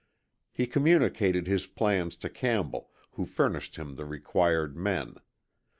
[0.51, 5.17] He communicated his plans to Campbell, who furnished him the required men.